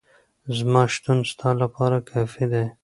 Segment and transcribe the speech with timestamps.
[0.57, 2.65] زما شتون ستا لپاره کافي دی.